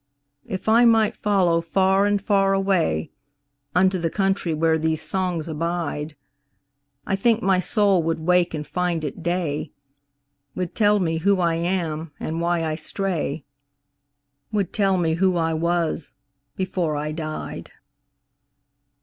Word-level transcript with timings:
If 0.47 0.67
I 0.67 0.83
might 0.83 1.15
follow 1.15 1.61
far 1.61 2.07
and 2.07 2.19
far 2.19 2.53
awayUnto 2.53 3.09
the 4.01 4.09
country 4.09 4.51
where 4.51 4.79
these 4.79 4.99
songs 4.99 5.47
abide,I 5.47 7.15
think 7.15 7.43
my 7.43 7.59
soul 7.59 8.01
would 8.01 8.17
wake 8.17 8.55
and 8.55 8.65
find 8.65 9.05
it 9.05 9.21
day, 9.21 9.69
Would 10.55 10.73
tell 10.73 10.99
me 10.99 11.17
who 11.19 11.39
I 11.39 11.53
am, 11.53 12.13
and 12.19 12.41
why 12.41 12.63
I 12.63 12.73
stray,—Would 12.73 14.73
tell 14.73 14.97
me 14.97 15.13
who 15.13 15.37
I 15.37 15.53
was 15.53 16.15
before 16.55 16.95
I 16.97 17.11
died. 17.11 17.69